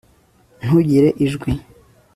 [0.63, 1.51] ntugire ijwi